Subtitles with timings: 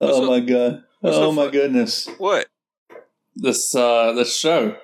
[0.00, 0.84] Oh my god.
[1.02, 2.08] Oh my goodness.
[2.18, 2.46] What?
[3.34, 4.76] This uh this show.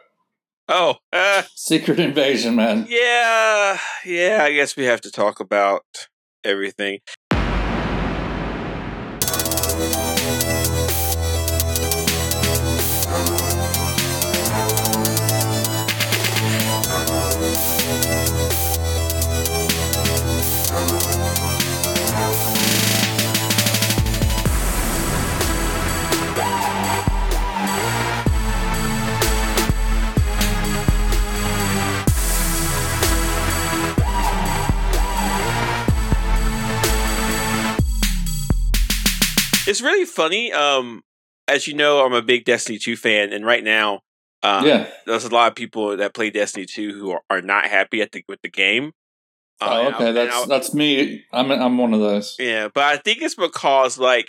[0.69, 2.87] Oh, uh, Secret Invasion, man.
[2.89, 4.41] yeah, yeah.
[4.43, 5.85] I guess we have to talk about
[6.43, 6.99] everything.
[39.66, 40.52] It's really funny.
[40.52, 41.02] Um,
[41.48, 44.00] as you know, I'm a big Destiny 2 fan, and right now,
[44.42, 44.89] um, yeah.
[45.06, 48.12] there's a lot of people that play Destiny 2 who are, are not happy at
[48.12, 48.92] the, with the game.
[49.61, 50.12] Oh, okay.
[50.12, 51.25] That's I- that's me.
[51.33, 52.36] I'm I'm one of those.
[52.39, 54.28] yeah, but I think it's because like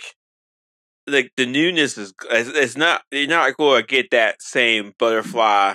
[1.06, 5.74] like the newness is it's, not you're not going to get that same butterfly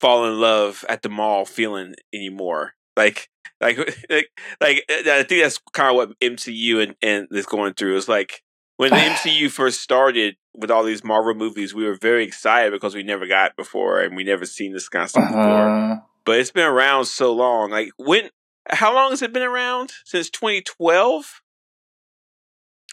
[0.00, 2.72] fall in love at the mall feeling anymore.
[2.96, 3.28] Like
[3.60, 3.78] like
[4.10, 4.28] like
[4.60, 7.96] like I think that's kind of what MCU and and is going through.
[7.96, 8.42] It's like
[8.80, 12.94] when the MCU first started with all these Marvel movies, we were very excited because
[12.94, 15.96] we never got it before and we never seen this kind of stuff before Uh,
[16.24, 17.70] but it's been around so long.
[17.70, 18.30] Like when?
[18.70, 19.92] How long has it been around?
[20.06, 21.42] Since 2012?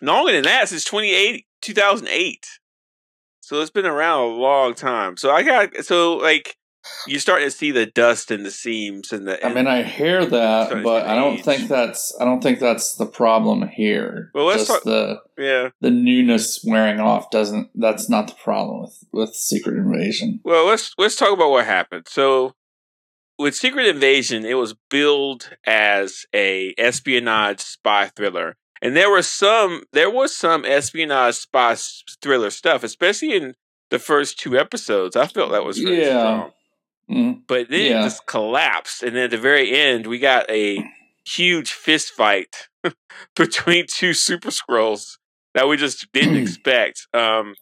[0.02, 2.46] Longer than that, since 2008.
[3.40, 5.16] So it's been around a long time.
[5.16, 6.58] So I got so like
[7.08, 9.46] you're starting to see the dust and the seams and the.
[9.46, 11.44] I mean, I hear that, but I don't age.
[11.46, 14.32] think that's I don't think that's the problem here.
[14.34, 15.70] Well, let's Just talk- the yeah.
[15.82, 17.70] the newness wearing off doesn't.
[17.76, 20.40] That's not the problem with with Secret Invasion.
[20.44, 22.08] Well, let's let's talk about what happened.
[22.10, 22.54] So
[23.40, 28.56] with Secret Invasion, it was billed as a espionage spy thriller.
[28.82, 31.76] And there were some there was some espionage spy
[32.22, 33.56] thriller stuff, especially in
[33.90, 35.16] the first two episodes.
[35.16, 36.10] I felt that was really Yeah.
[36.20, 36.52] strong.
[37.10, 37.42] Mm.
[37.48, 38.00] But then Yeah.
[38.02, 39.04] it just collapsed.
[39.04, 40.84] And then at the very end, we got a
[41.26, 42.68] huge fist fight
[43.36, 45.18] between two super Skrulls
[45.54, 47.08] that we just didn't expect.
[47.14, 47.56] Um,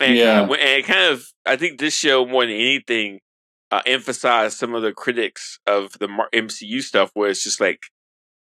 [0.00, 0.42] and, Yeah.
[0.42, 3.20] uh, and it kind of, I think this show more than anything
[3.72, 7.80] uh, emphasized some of the critics of the MCU stuff, where it's just like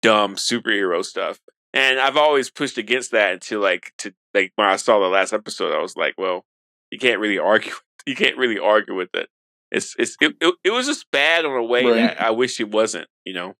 [0.02, 1.40] dumb superhero stuff.
[1.74, 5.32] And I've always pushed against that until like to like when I saw the last
[5.32, 6.44] episode, I was like, well,
[6.90, 7.72] you can't really argue.
[8.06, 9.28] You can't really argue with it.
[9.70, 11.94] It's it's it, it, it was just bad on a way Right.
[11.96, 13.08] that I wish it wasn't.
[13.24, 13.54] You know.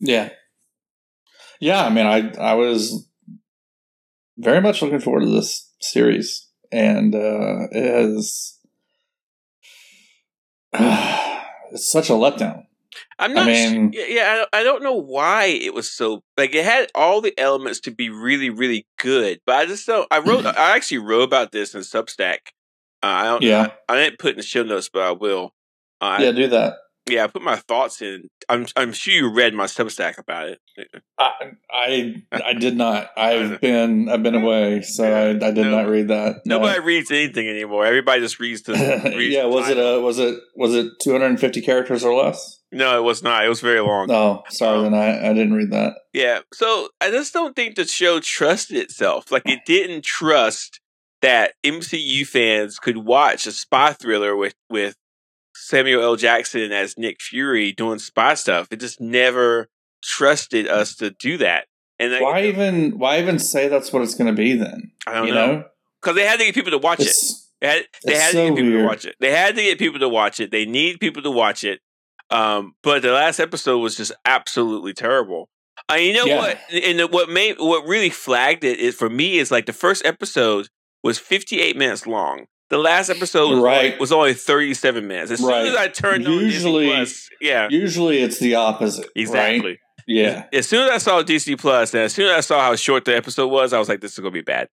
[0.00, 0.30] Yeah,
[1.60, 1.84] yeah.
[1.84, 3.08] I mean, I I was
[4.36, 8.58] very much looking forward to this series, and uh, it has
[11.72, 12.64] it's such a letdown.
[13.18, 13.44] I'm not.
[13.44, 16.64] I mean- su- yeah, I don't, I don't know why it was so like it
[16.64, 20.06] had all the elements to be really, really good, but I just don't.
[20.10, 20.44] I wrote.
[20.44, 22.38] I actually wrote about this in Substack.
[23.02, 23.42] Uh, I don't.
[23.42, 23.68] Yeah.
[23.88, 25.54] I, didn't put in the show notes, but I will.
[26.00, 26.74] Uh, yeah, I, do that.
[27.08, 28.28] yeah, I put my thoughts in.
[28.48, 28.66] I'm.
[28.76, 30.60] I'm sure you read my Substack about it.
[31.18, 33.10] I I, I did not.
[33.16, 35.70] I've been I've been away, so I, I did No.
[35.70, 36.42] not read that.
[36.46, 36.58] No.
[36.58, 37.84] Nobody reads anything anymore.
[37.86, 38.72] Everybody just reads the.
[39.16, 42.60] reads yeah, the was it a was it was it 250 characters or less?
[42.70, 43.44] No, it was not.
[43.44, 44.10] It was very long.
[44.10, 45.94] Oh, sorry, Um, then I, I didn't read that.
[46.14, 46.40] Yeah.
[46.54, 49.30] So I just don't think the show trusted itself.
[49.30, 50.80] Like it didn't trust
[51.22, 54.96] that MCU fans could watch a spy thriller with with
[55.54, 56.16] Samuel L.
[56.16, 58.68] Jackson as Nick Fury doing spy stuff.
[58.70, 59.68] It just never
[60.02, 61.66] trusted us to do that.
[61.98, 64.90] And I- Why even why even say that's what it's going to be then?
[65.06, 65.64] I don't you know
[66.00, 67.14] because they had to get people to watch it.
[67.60, 69.16] They had, they it's had so to get people to watch it.
[69.20, 70.50] They had to get people to watch it.
[70.50, 71.80] They need people to watch it.
[72.30, 75.48] Um, but the last episode was just absolutely terrible.
[75.90, 76.38] Uh, you know Yeah.
[76.38, 76.58] what?
[76.72, 80.68] And what made what really flagged it is for me is like the first episode
[81.02, 82.46] was 58 minutes long.
[82.70, 83.84] The last episode was, Right.
[83.86, 85.30] only, was only 37 minutes.
[85.30, 89.08] As soon as I turned on Usually- Disney Plus, yeah, usually it's the opposite.
[89.14, 89.70] exactly.
[89.70, 89.78] Right?
[90.06, 90.44] Yeah.
[90.52, 93.04] As soon as I saw DC Plus, and as soon as I saw how short
[93.04, 94.68] the episode was, I was like, "This is gonna be bad."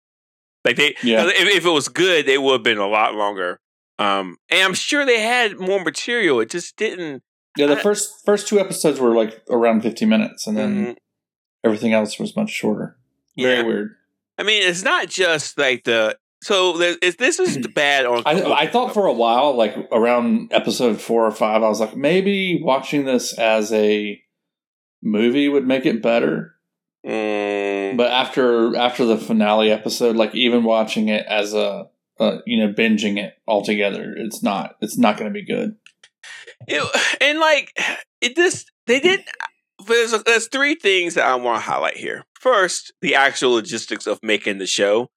[0.65, 1.27] Like they, Yeah.
[1.27, 3.58] if, if it was good, it would have been a lot longer.
[3.99, 6.41] Um, and I'm sure they had more material.
[6.41, 7.23] It just didn't.
[7.56, 10.97] Yeah, the I- first first two episodes were like around 50 minutes and then Mhm.
[11.64, 12.97] everything else was much shorter.
[13.37, 13.62] Very Yeah.
[13.62, 13.97] weird.
[14.38, 16.17] I mean, it's not just like the.
[16.43, 18.23] So this is bad on.
[18.25, 21.96] I, I thought for a while, like around episode four or five, I was like,
[21.96, 24.23] maybe watching this as a
[25.02, 26.55] movie would make it better.
[27.06, 31.88] Mm, But after after the finale episode, like even watching it as a,
[32.20, 35.76] uh, you know, binging it all together, it's not it's not going to be good.
[36.67, 37.76] it- and like
[38.20, 39.25] it just they did.
[39.87, 42.25] There's there's three things that I want to highlight here.
[42.38, 45.11] First, the actual logistics of making the show.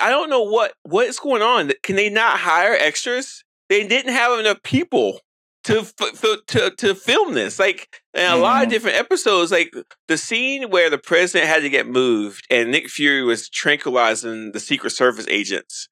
[0.00, 1.72] I don't know what what is going on.
[1.82, 3.44] Can they not hire extras?
[3.68, 5.20] They didn't have enough people
[5.66, 7.58] to f- to to film this.
[7.58, 8.40] Like in a mm.
[8.40, 8.70] lot of mm-hmm.
[8.70, 9.74] different episodes, like
[10.08, 14.60] the scene where the president had to get moved and Nick Fury was tranquilizing the
[14.60, 15.88] Secret Service agents,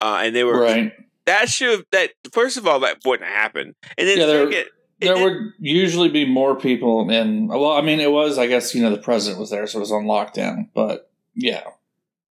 [0.00, 0.92] uh, and they were right.
[1.26, 4.50] That should that first of all that wouldn't happen, and then yeah, second,
[5.00, 7.48] there, there would usually be more people in.
[7.48, 9.80] Well, I mean, it was I guess you know the president was there, so it
[9.80, 11.64] was on lockdown, but yeah.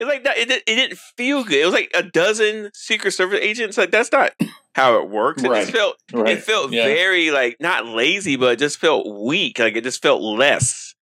[0.01, 0.38] It's like that.
[0.39, 1.59] It, it didn't feel good.
[1.59, 3.77] It was like a dozen Secret Service agents.
[3.77, 4.31] Like that's not
[4.74, 5.44] how it works.
[5.44, 5.62] It right.
[5.62, 6.38] just felt right.
[6.38, 6.86] it felt yeah.
[6.86, 9.59] very like not lazy, but it just felt weak.
[9.59, 10.95] Like it just felt less.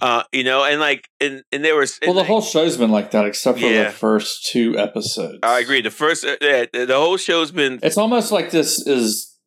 [0.00, 2.90] Uh, you know, and like and and there was well, the like, whole show's been
[2.90, 3.84] like that, except for yeah.
[3.84, 5.38] the first two episodes.
[5.44, 5.80] I agree.
[5.80, 7.78] The first, uh, the whole show's been.
[7.84, 9.38] It's almost like this is.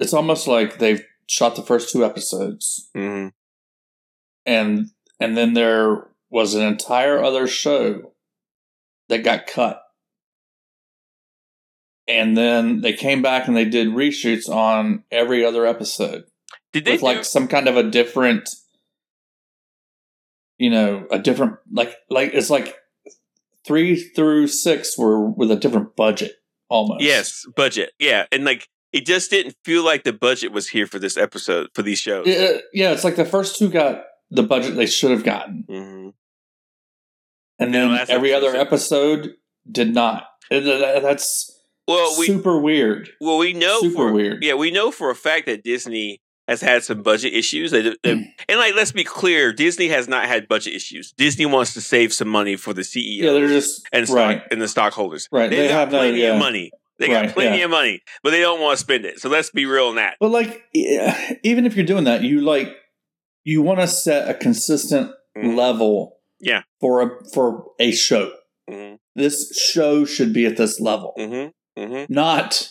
[0.00, 3.28] It's almost like they've shot the first two episodes, mm-hmm.
[4.44, 4.88] and
[5.20, 8.12] and then there was an entire other show
[9.08, 9.82] that got cut
[12.08, 16.24] and then they came back and they did reshoots on every other episode.
[16.72, 18.48] Did they with like some kind of a different,
[20.58, 22.76] you know, a different like like it's like
[23.66, 26.34] three through six were with a different budget
[26.68, 27.02] almost.
[27.02, 27.92] Yes, budget.
[27.98, 31.68] Yeah, and like it just didn't feel like the budget was here for this episode
[31.74, 32.26] for these shows.
[32.26, 36.08] Yeah, yeah it's like the first two got the budget they should have gotten, mm-hmm.
[37.58, 39.34] and then every other episode
[39.70, 40.26] did not.
[40.50, 41.56] That's
[41.88, 43.10] well, we, super weird.
[43.20, 44.42] Well, we know super for, weird.
[44.42, 47.70] Yeah, we know for a fact that Disney has had some budget issues.
[47.70, 47.96] They, they,
[48.48, 51.12] and like, let's be clear, Disney has not had budget issues.
[51.16, 53.22] Disney wants to save some money for the CEO.
[53.22, 54.42] Yeah, they're just and stock, right.
[54.50, 55.28] and the stockholders.
[55.30, 56.34] Right, They've they have plenty no, yeah.
[56.34, 56.70] of money.
[56.98, 57.64] They got plenty yeah.
[57.64, 59.20] of money, but they don't want to spend it.
[59.20, 60.16] So let's be real in that.
[60.18, 62.74] But like, even if you're doing that, you like
[63.46, 65.56] you want to set a consistent mm-hmm.
[65.56, 66.18] level.
[66.40, 66.62] Yeah.
[66.80, 68.32] For a for a show.
[68.68, 68.96] Mm-hmm.
[69.14, 71.14] This show should be at this level.
[71.16, 71.80] Mm-hmm.
[71.80, 72.12] Mm-hmm.
[72.12, 72.68] Not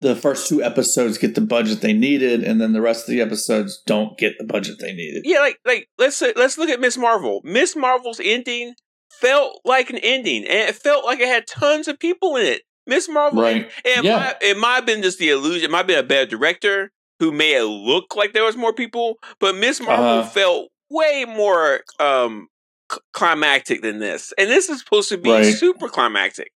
[0.00, 3.20] the first two episodes get the budget they needed, and then the rest of the
[3.20, 5.22] episodes don't get the budget they needed.
[5.24, 7.40] Yeah, like like let's say, let's look at Miss Marvel.
[7.42, 8.74] Miss Marvel's ending
[9.20, 12.62] felt like an ending, and it felt like it had tons of people in it.
[12.86, 13.70] Miss Marvel, right?
[13.96, 14.34] And yeah.
[14.40, 15.64] it might have been just the illusion.
[15.64, 18.72] It might have been a bad director who made it look like there was more
[18.72, 22.48] people, but Miss Marvel uh, felt way more um
[23.12, 25.54] climactic than this, and this is supposed to be right.
[25.54, 26.50] super climactic.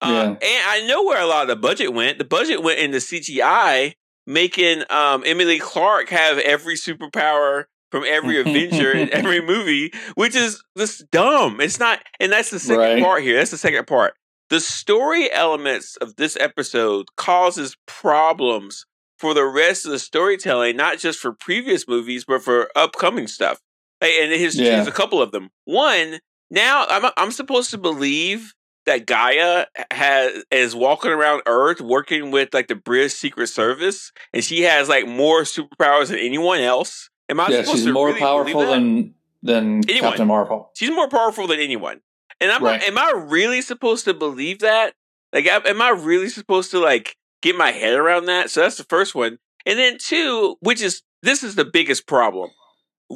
[0.00, 0.26] Uh, yeah.
[0.28, 2.18] And I know where a lot of the budget went.
[2.18, 3.94] The budget went into CGI,
[4.26, 10.62] making um, Emilia Clarke have every superpower from every Avenger in every movie, which is
[10.76, 11.60] just dumb.
[11.60, 13.02] It's not, and that's the second right.
[13.02, 13.36] part here.
[13.36, 14.14] That's the second part.
[14.50, 18.84] The story elements of this episode causes problems
[19.24, 23.58] for the rest of the storytelling, not just for previous movies, but for upcoming stuff.
[24.02, 24.86] And here's, yeah.
[24.86, 25.48] a couple of them.
[25.64, 26.18] One,
[26.50, 28.52] now I'm I'm supposed to believe
[28.84, 34.44] that Gaia has is walking around Earth working with like the British Secret Service, and
[34.44, 37.08] she has like more superpowers than anyone else.
[37.30, 40.10] Am I yeah, she's more really powerful than than anyone.
[40.10, 40.70] Captain Marvel.
[40.76, 42.02] She's more powerful than anyone.
[42.42, 42.82] And I'm right.
[42.82, 44.92] am I really supposed to believe that?
[45.32, 48.50] Like, am I really supposed to like get my head around that?
[48.50, 52.50] So that's the first one, and then two, which is this is the biggest problem.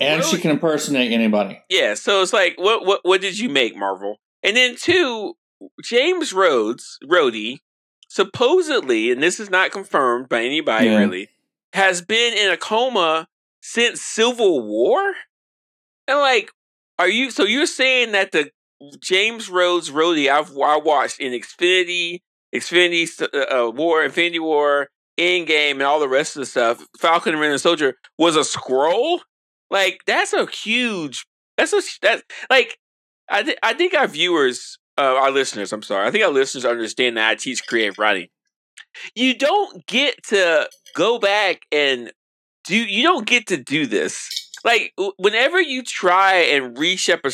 [0.01, 0.37] And really?
[0.37, 1.61] she can impersonate anybody.
[1.69, 4.17] Yeah, so it's like, what what what did you make, Marvel?
[4.43, 5.35] And then two,
[5.83, 7.59] James Rhodes, Rhodey,
[8.09, 10.99] supposedly, and this is not confirmed by anybody yeah.
[10.99, 11.29] really,
[11.73, 13.27] has been in a coma
[13.61, 15.15] since Civil War.
[16.07, 16.53] And like,
[16.99, 17.31] are you?
[17.31, 18.51] So you're saying that the
[19.01, 22.21] James Rhodes Rhodey I've I watched in Xfinity,
[22.55, 24.89] Xfinity uh, uh, War, Infinity War,
[25.19, 29.21] Endgame, and all the rest of the stuff, Falcon and Winter Soldier was a Skrull.
[29.71, 31.27] Like that's a huge.
[31.57, 32.79] That's a that like.
[33.31, 36.07] I th- I think our viewers uh, our listeners, I'm sorry.
[36.07, 38.29] I think our listeners understand that I teach creative writing.
[39.15, 42.13] You don't get to go back and
[42.65, 42.77] do.
[42.77, 44.29] You don't get to do this.
[44.65, 47.31] Like whenever you try and reshape a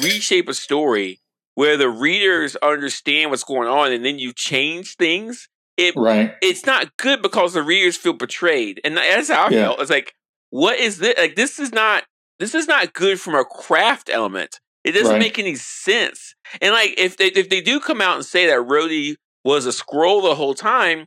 [0.00, 1.20] reshape a story
[1.56, 5.48] where the readers understand what's going on, and then you change things.
[5.76, 6.34] It right.
[6.40, 9.64] It's not good because the readers feel betrayed, and that's how I yeah.
[9.64, 9.80] felt.
[9.80, 10.14] It's like,
[10.50, 11.18] what is this?
[11.18, 12.04] Like this is not.
[12.38, 14.60] This is not good from a craft element.
[14.84, 15.18] It doesn't right.
[15.18, 16.34] make any sense.
[16.60, 19.70] And like if they if they do come out and say that Rhodey was a
[19.70, 21.06] Skrull the whole time,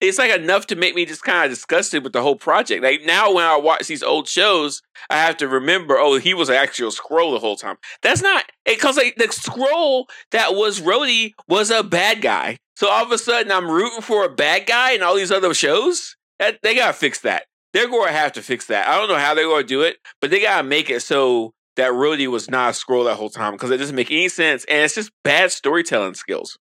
[0.00, 2.82] it's like enough to make me just kind of disgusted with the whole project.
[2.82, 6.50] Like now when I watch these old shows, I have to remember, oh, he was
[6.50, 7.76] actually a Skrull the whole time.
[8.02, 12.58] That's not eh, because like the Skrull that was Rhodey was a bad guy.
[12.76, 15.54] So all of a sudden I'm rooting for a bad guy in all these other
[15.54, 16.16] shows.
[16.38, 17.44] That, they gotta fix that.
[17.72, 18.88] They're going to have to fix that.
[18.88, 21.52] I don't know how they're going to do it, but they gotta make it so
[21.76, 24.64] that Rhodey was not a Skrull that whole time because it doesn't make any sense
[24.64, 26.58] and it's just bad storytelling skills.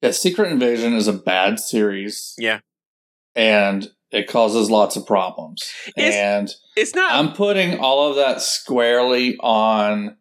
[0.00, 2.34] Yeah, Secret Invasion is a bad series.
[2.38, 2.60] Yeah.
[3.34, 5.70] And it causes lots of problems.
[5.96, 7.12] It's- and It's not.
[7.12, 10.16] I'm putting all of that squarely on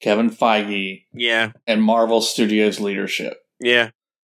[0.00, 3.38] Kevin Feige yeah, and Marvel Studios leadership.
[3.60, 3.90] yeah,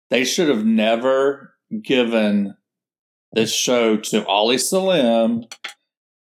[0.09, 2.55] They should have never given
[3.31, 5.45] this show to Ali Selim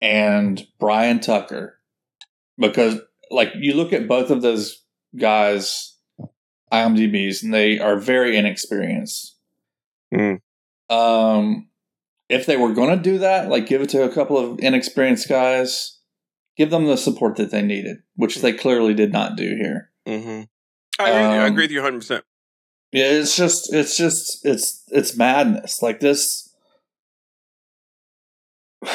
[0.01, 1.79] and Brian Tucker
[2.57, 2.99] because,
[3.31, 4.83] like, you look at both of those
[5.17, 5.88] guys'
[6.71, 9.35] IMDb's and they are very inexperienced.
[10.13, 10.35] Hmm.
[10.89, 11.69] Um,
[12.29, 15.27] if they were going to do that, like, give it to a couple of inexperienced
[15.29, 15.97] guys,
[16.57, 19.91] give them the support that they needed, which they clearly did not do here.
[20.07, 20.43] mm-hmm.
[20.99, 21.39] I, agree with you.
[21.39, 21.99] I Um, agree with you 100.
[21.99, 22.23] percent
[22.91, 25.81] Yeah, it's just, it's just, it's, it's madness.
[25.81, 26.49] Like this.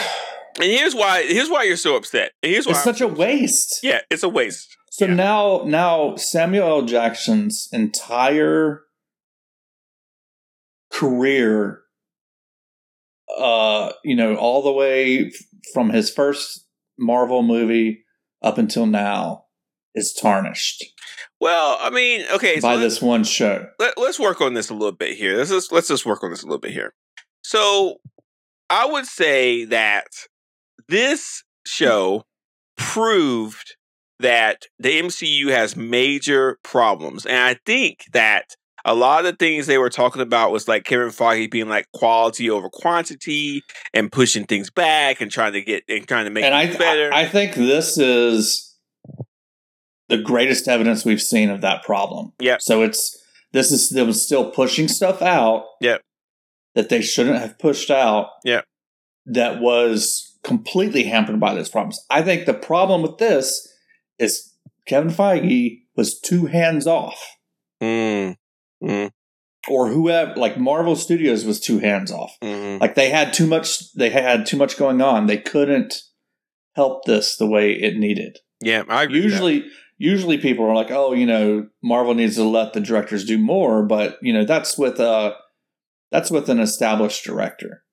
[0.57, 1.25] And here's why.
[1.27, 2.31] Here's why you're so upset.
[2.41, 2.75] And here's why.
[2.75, 3.81] It's such a waste.
[3.83, 4.77] yeah, it's a waste.
[4.95, 5.15] So Yeah.
[5.15, 6.83] now, now Samuel L.
[6.83, 8.85] Jackson's entire
[10.93, 11.83] career,
[13.37, 15.33] uh, you know, all the way
[15.73, 18.05] from his first Marvel movie
[18.41, 19.47] up until now,
[19.97, 20.85] is tarnished
[21.41, 22.61] Well, I mean, okay.
[22.61, 23.67] By this one show.
[23.81, 25.37] let, let's work on this a little bit here.
[25.37, 26.95] Let's just, let's just work on this a little bit here.
[27.43, 27.97] So,
[28.71, 30.07] I would say that
[30.89, 32.27] this show
[32.77, 33.75] proved
[34.21, 39.67] that the MCU has major problems, and I think that a lot of the things
[39.67, 43.63] they were talking about was like Kevin Feige being like quality over quantity
[43.95, 47.13] and pushing things back and trying to get and trying to make and I, better.
[47.13, 48.75] I, I think this is
[50.09, 52.33] the greatest evidence we've seen of that problem.
[52.39, 52.59] Yeah.
[52.61, 53.21] So it's
[53.53, 55.65] this is them still pushing stuff out.
[55.81, 55.99] Yeah.
[56.75, 58.31] That they shouldn't have pushed out.
[58.45, 58.63] Yeah.
[59.27, 62.05] That was completely hampered by those problems.
[62.11, 63.74] I think the problem with this
[64.19, 64.55] is
[64.87, 67.37] Kevin Feige was too hands off,
[67.83, 68.37] Mm,
[68.83, 69.11] mm,
[69.69, 72.37] or whoever, like Marvel Studios was too hands off.
[72.43, 72.81] mhm.
[72.81, 73.93] Like they had too much.
[73.95, 75.27] They had too much going on.
[75.27, 75.95] They couldn't
[76.75, 78.39] help this the way it needed.
[78.61, 79.31] Yeah, I agree with that.
[79.45, 79.65] usually
[79.97, 83.85] usually people are like oh you know marvel needs to let the directors do more
[83.87, 85.33] but you know that's with a
[86.11, 87.85] that's with an established director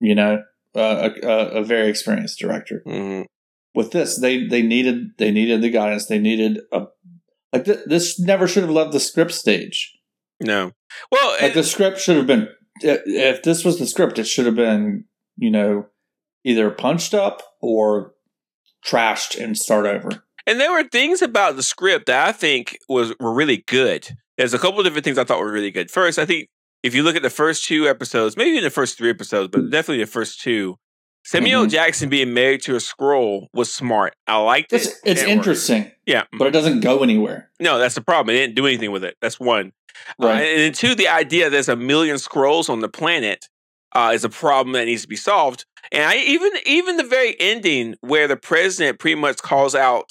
[0.00, 0.42] you know
[0.74, 1.28] a, a,
[1.60, 3.26] a very experienced director Mhm.
[3.74, 6.86] With this they they needed they needed the guidance they needed a
[7.52, 9.94] like th- this never should have left the script stage
[10.40, 10.72] No.
[11.10, 12.48] Well, like and- the script should have been
[12.80, 15.04] if this was the script it should have been
[15.36, 15.86] you know
[16.44, 18.14] either punched up or
[18.86, 23.12] trashed and start over And there were things about the script that I think was
[23.20, 24.08] were really good.
[24.38, 25.90] There's a couple of different things I thought were really good.
[25.90, 26.48] First, I think
[26.84, 29.68] if you look at the first two episodes, maybe in the first three episodes, but
[29.68, 30.78] definitely the first two,
[31.30, 31.70] Samuel Mhm.
[31.70, 34.14] Jackson being married to a Skrull was smart.
[34.26, 34.94] I liked it's, it.
[35.04, 35.30] it's It worked.
[35.36, 36.22] interesting Yeah.
[36.38, 37.50] but it doesn't go anywhere.
[37.60, 38.34] No, that's the problem.
[38.34, 39.16] It didn't do anything with it.
[39.20, 39.72] That's one.
[40.22, 40.40] Uh, Right.
[40.40, 43.46] and then two, the idea there's a million Skrulls on the planet
[43.94, 45.66] uh, is a problem that needs to be solved.
[45.92, 50.08] And I even even the very ending where the president pretty much calls out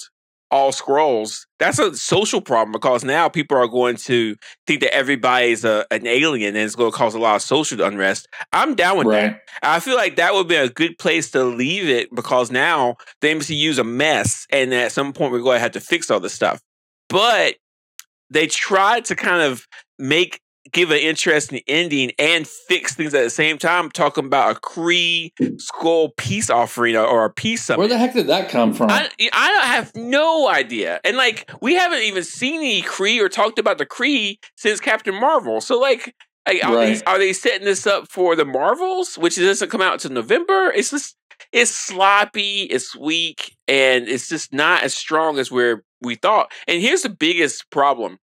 [0.50, 4.36] all Skrulls, that's a social problem because now people are going to
[4.66, 7.82] think that everybody's a, an alien and it's going to cause a lot of social
[7.82, 8.28] unrest.
[8.52, 9.40] I'm down with that.
[9.62, 13.28] I feel like that would be a good place to leave it because now the
[13.28, 16.34] MCU's a mess, and at some point we're going to have to fix all this
[16.34, 16.60] stuff.
[17.08, 17.56] But
[18.30, 19.66] they tried to kind of
[19.98, 20.40] make
[20.72, 23.90] give an interesting ending and fix things at the same time.
[23.90, 27.80] Talking about a Kree Skrull peace offering or, a peace summit.
[27.80, 28.90] Where the heck did that come from?
[28.90, 31.00] I, I don't have no idea.
[31.04, 35.14] And like we haven't even seen any Kree or talked about the Kree since Captain
[35.14, 35.60] Marvel.
[35.60, 36.14] So like,
[36.46, 36.98] like, are Right.
[36.98, 40.72] they are they setting this up for the Marvels, which doesn't come out until November?
[40.74, 41.16] It's just
[41.52, 46.50] it's sloppy, it's weak, and it's just not as strong as where we thought.
[46.66, 48.18] And here's the biggest problem: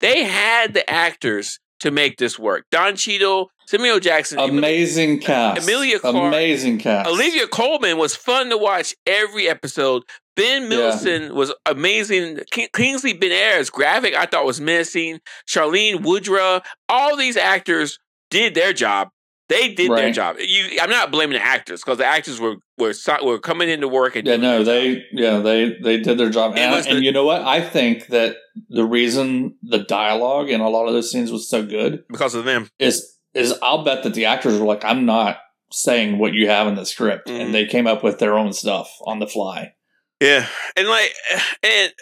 [0.00, 2.64] they had the actors to make this work.
[2.70, 5.62] Don Cheadle, Samuel Jackson, Amazing cast.
[5.66, 7.08] Emilia Clarke, Amazing cast.
[7.08, 10.02] Olivia Colman was fun to watch every episode.
[10.36, 12.38] Ben Mendelsohn was amazing.
[12.52, 15.18] King- Kingsley Ben Ayers, Gravik I thought was menacing.
[15.48, 17.98] Charlayne Woodard, all these actors
[18.30, 19.08] did their job.
[19.48, 20.36] They did their job.
[20.38, 24.14] You, I'm not blaming the actors because the actors were were were coming into work
[24.16, 27.12] and Yeah, no, they yeah they they did their job, It and, the- and you
[27.12, 27.42] know what?
[27.42, 28.36] I think that
[28.68, 32.44] the reason the dialogue in a lot of those scenes was so good because of
[32.44, 32.68] them.
[32.78, 35.38] is is I'll bet that the actors were like, I'm not
[35.72, 37.40] saying what you have in the script, Mhm.
[37.40, 39.72] and they came up with their own stuff on the fly.
[40.20, 41.12] Yeah, and like,
[41.62, 41.92] and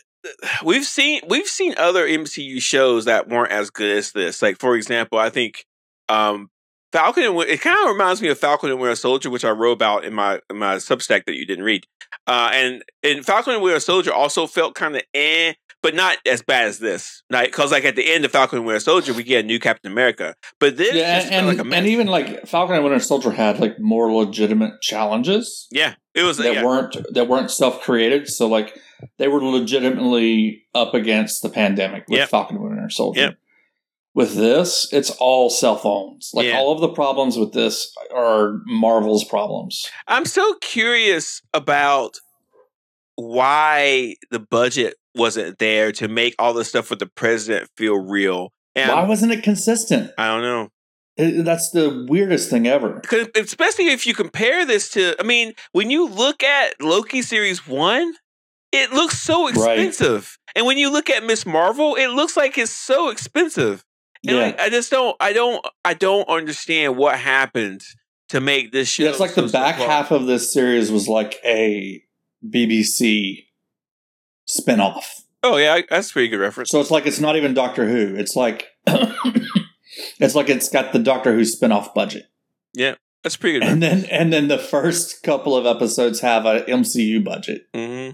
[0.65, 4.43] we've seen we've seen other MCU shows that weren't as good as this.
[4.43, 5.65] Like for example, I think
[6.09, 6.51] um
[6.93, 9.73] Falcon and it kind of reminds me of Falcon and Winter Soldier, which I wrote
[9.73, 11.85] about in my in my Substack that you didn't read.
[12.27, 16.43] Uh, and and Falcon and Winter Soldier also felt kind of eh, but not as
[16.43, 17.23] bad as this.
[17.31, 19.59] Like because like at the end of Falcon and Winter Soldier, we get a new
[19.59, 23.61] Captain America, but this Yeah, and, like and even like Falcon and Winter Soldier had
[23.61, 26.65] like more legitimate challenges yeah, it was that yeah.
[26.65, 28.29] weren't that weren't self created.
[28.29, 28.79] So like
[29.19, 32.29] they were legitimately up against the pandemic with Yep.
[32.31, 33.21] Falcon and Winter Soldier.
[33.21, 33.39] Yep.
[34.17, 36.31] With this, it's all cell phones.
[36.33, 36.57] Like Yeah.
[36.57, 39.87] all of the problems with this are Marvel's problems.
[40.09, 42.17] I'm so curious about
[43.17, 48.53] why the budget wasn't there to make all the stuff with the president feel real.
[48.75, 50.11] And Why wasn't it consistent?
[50.19, 50.69] I don't know.
[51.19, 53.01] It- that's the weirdest thing ever.
[53.35, 58.15] especially if you compare this to, I mean, when you look at Loki series one,
[58.73, 59.79] it looks so Right.
[59.79, 63.83] expensive, and when you look at Miss Marvel, it looks like it's so expensive.
[64.27, 64.43] And Yeah.
[64.47, 67.83] like, I just don't, I don't, I don't understand what happened
[68.31, 69.05] to make this show.
[69.05, 69.87] Yeah, it's like the back subpar.
[69.87, 72.03] half of this series was like a
[72.47, 73.47] BBC
[74.49, 75.05] spinoff.
[75.43, 76.71] Oh yeah, that's a pretty good reference.
[76.71, 78.17] So it's like it's not even Doctor Who.
[78.17, 82.25] It's like it's like it's got the Doctor Who spinoff budget.
[82.75, 83.69] Yeah, that's pretty good.
[83.69, 87.67] And then and then the first couple of episodes have a MCU budget.
[87.73, 88.11] hmm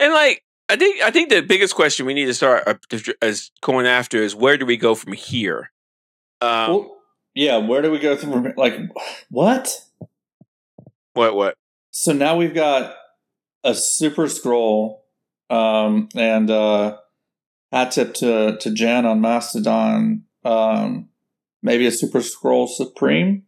[0.00, 2.74] And like, I think, I think the biggest question we need to start uh,
[3.22, 5.70] as going after is where do we go from here?
[6.40, 6.96] Um, well,
[7.34, 8.78] yeah, where do we go from like
[9.30, 9.80] what?
[11.12, 11.34] what?
[11.34, 11.56] What?
[11.90, 12.94] So now we've got
[13.64, 15.00] a super Skrull
[15.48, 16.96] um and uh
[17.72, 21.08] hat tip to to Jan on Mastodon um
[21.62, 23.45] maybe a super Skrull supreme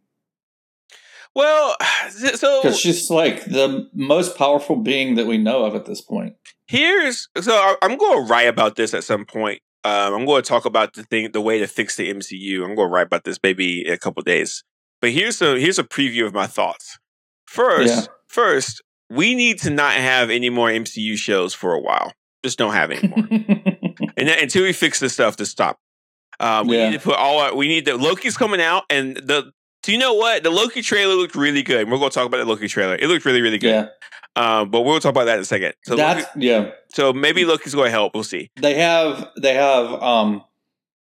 [1.39, 1.75] Well,
[2.35, 6.35] so because she's like the most powerful being that we know of at this point.
[6.67, 9.61] here's so I'm going to write about this at some point.
[9.85, 12.57] Um, I'm going to talk about the thing, the way to fix the MCU.
[12.63, 14.63] I'm going to write about this maybe in a couple days.
[15.01, 16.99] But here's a here's a preview of my thoughts.
[17.47, 18.05] First, Yeah.
[18.27, 22.13] first, we need to not have any more MCU shows for a while.
[22.43, 23.25] Just don't have any more.
[24.17, 25.77] and then, until we fix this stuff to stop.
[26.41, 26.89] Uh, we Yeah.
[26.89, 29.51] need to put all our, we need the Loki's coming out and the
[29.83, 31.89] do you know what the Loki trailer looked really good.
[31.89, 32.95] We're going to talk about the Loki trailer.
[32.95, 33.69] It looked really really good.
[33.69, 33.87] yeah,
[34.35, 35.73] Um, but we'll talk about that in a second.
[35.85, 36.71] So that's Loki, yeah.
[36.89, 38.13] so maybe Loki's going to help.
[38.13, 38.51] We'll see.
[38.61, 40.43] They have they have um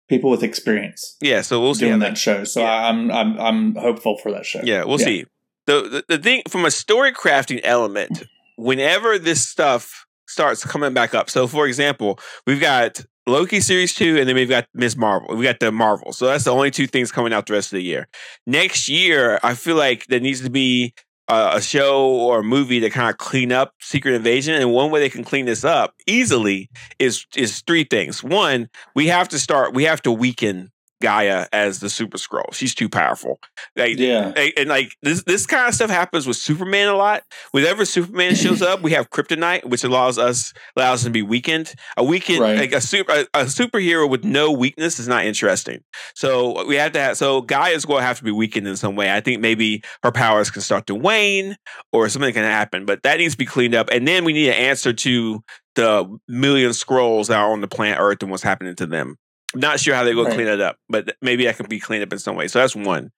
[0.08, 1.40] people with experience Yeah.
[1.42, 1.86] So we'll see.
[1.86, 2.44] doing that- that show.
[2.44, 2.88] So Yeah.
[2.88, 4.60] I'm I'm I'm hopeful for that show.
[4.62, 5.24] Yeah, we'll see.
[5.66, 8.24] The, the the thing from a story crafting element,
[8.56, 11.28] whenever this stuff starts coming back up.
[11.30, 15.36] So, for example, we've got Loki series two, and then we've got Miss Marvel.
[15.36, 16.12] We got the Marvel.
[16.12, 18.08] So that's the only two things coming out the rest of the year.
[18.46, 20.94] Next year, I feel like there needs to be
[21.28, 24.54] a, a show or a movie to kind of clean up Secret Invasion.
[24.54, 28.24] And one way they can clean this up easily is is three things.
[28.24, 29.74] One, we have to start.
[29.74, 30.72] We have to weaken
[31.02, 32.52] Gaia as the Super Skrull.
[32.52, 33.38] She's too powerful.
[33.76, 34.32] Like, Yeah.
[34.36, 37.22] and, and, like this this kind of stuff happens with Superman a lot.
[37.52, 41.74] Whenever Superman shows up, we have kryptonite, which allows us allows him to be weakened.
[41.96, 42.58] A weakened Right.
[42.58, 45.80] like a super a, a superhero with no weakness is not interesting.
[46.14, 48.96] So we have to have so Gaia's going to have to be weakened in some
[48.96, 49.12] way.
[49.14, 51.56] I think maybe her powers can start to wane
[51.92, 53.88] or something can happen, but that needs to be cleaned up.
[53.90, 55.42] And then we need an answer to
[55.76, 59.16] the million Skrulls that are on the planet Earth and what's happening to them.
[59.54, 60.34] Not sure how they go Right.
[60.34, 62.46] clean it up, but maybe that can be cleaned up in some way.
[62.48, 63.10] So that's one.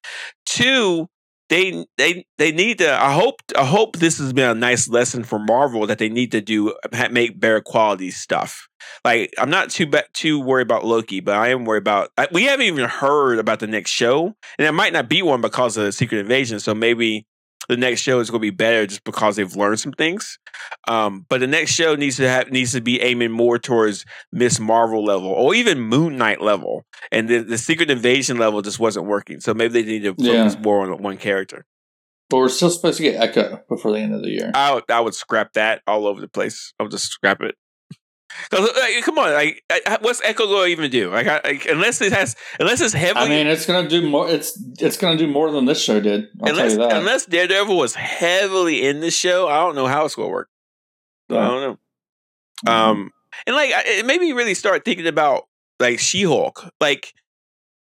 [0.46, 1.08] Two,
[1.50, 2.90] they they they need to.
[2.90, 6.32] I hope I hope this has been a nice lesson for Marvel that they need
[6.32, 6.74] to do
[7.10, 8.66] make better quality stuff.
[9.04, 12.10] Like I'm not too ba- too worried about Loki, but I am worried about.
[12.16, 15.42] I, we haven't even heard about the next show, and it might not be one
[15.42, 16.58] because of the Secret Invasion.
[16.60, 17.26] So maybe
[17.68, 20.38] the next show is going to be better just because they've learned some things.
[20.88, 24.58] Um, but the next show needs to have needs to be aiming more towards Miss
[24.60, 29.06] Marvel level or even Moon Knight level, and the, the Secret Invasion level just wasn't
[29.06, 29.40] working.
[29.40, 30.60] So maybe they need to focus Yeah.
[30.62, 31.64] more on one character.
[32.30, 34.50] But we're still supposed to get Echo before the end of the year.
[34.54, 36.72] I would, I would scrap that all over the place.
[36.80, 37.56] I would just scrap it.
[38.52, 39.62] Like, come on, like,
[40.00, 41.10] what's Echo going to even do?
[41.10, 44.28] Like, I, like, unless it has, unless it's heavily, I mean, it's gonna do more.
[44.28, 46.28] It's it's gonna do more than this show did.
[46.42, 46.98] I'll unless tell you that.
[46.98, 50.48] unless Daredevil was heavily in the show, I don't know how it's going to work.
[51.30, 51.40] I Yeah.
[51.48, 51.78] don't
[52.66, 52.72] know.
[52.72, 53.10] Um,
[53.46, 55.44] and like I- it made me really start thinking about
[55.80, 56.70] like She Hulk.
[56.80, 57.12] Like,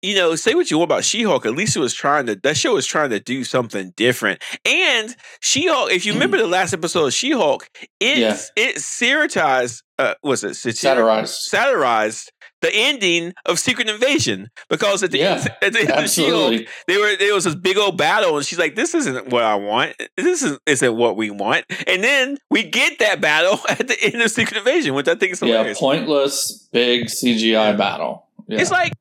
[0.01, 1.45] you know, say what you want about She Hulk.
[1.45, 4.41] At least it was trying to that show was trying to do something different.
[4.65, 8.37] And She Hulk, if you remember the last episode of She Hulk, it Yeah.
[8.55, 9.83] it satirized.
[9.99, 11.33] Uh, was it satir- Satirized.
[11.43, 16.09] Satirized the ending of Secret Invasion because at the Yeah, end, at the end of
[16.09, 16.67] She Hulk, Absolutely.
[16.87, 19.55] they were there was this big old battle and she's like this isn't what i
[19.55, 23.97] want this isn't, isn't what we want and then we get that battle at the
[24.03, 28.27] end of secret invasion which i think is Yeah, pointless big CGI battle.
[28.47, 28.59] Yeah.
[28.61, 28.93] it's like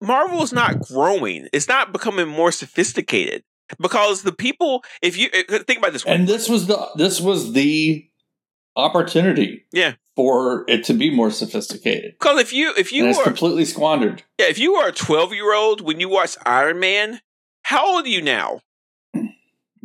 [0.00, 1.48] Marvel is not growing.
[1.52, 3.44] It's not becoming more sophisticated
[3.78, 4.82] because the people.
[5.02, 8.08] If you uh, think about this, and this was the this was the
[8.76, 12.14] opportunity, yeah, for it to be more sophisticated.
[12.18, 14.92] Because if you if you and it's were completely squandered, yeah, if you are a
[14.92, 17.20] twelve year old when you watch Iron Man,
[17.62, 18.60] how old are you now?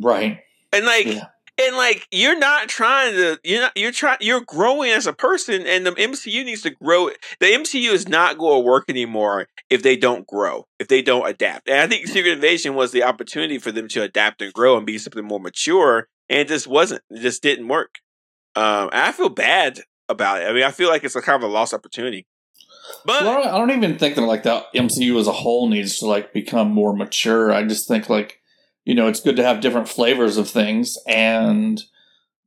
[0.00, 0.40] Right,
[0.72, 1.06] and like.
[1.06, 1.24] Yeah.
[1.58, 5.66] And like you're not trying to you're not you're trying you're growing as a person
[5.66, 7.10] and the MCU needs to grow.
[7.40, 11.26] The MCU is not going to work anymore if they don't grow, if they don't
[11.26, 11.68] adapt.
[11.68, 14.84] And I think Secret Invasion was the opportunity for them to adapt and grow and
[14.84, 17.02] be something more mature and it just wasn't.
[17.10, 18.00] It just didn't work.
[18.54, 20.48] Um, I feel bad about it.
[20.48, 22.26] I mean, I feel like it's a kind of a lost opportunity.
[23.04, 25.68] But well, I, don't, I don't even think that like the MCU as a whole
[25.68, 27.52] needs to like become more mature.
[27.52, 28.40] I just think like
[28.86, 31.82] you know it's good to have different flavors of things, and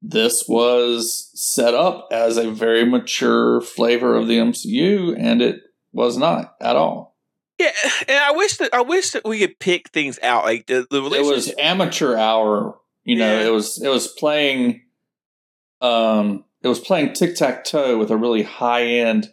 [0.01, 6.17] this was set up as a very mature flavor of the MCU, and it was
[6.17, 7.17] not at all.
[7.59, 7.71] Yeah,
[8.07, 11.03] and I wish that I wish that we could pick things out like the the
[11.13, 12.79] It was amateur hour.
[13.03, 13.47] You know, Yeah.
[13.47, 14.81] it was it was playing.
[15.81, 19.31] Um, it was playing tic tac toe with a really high end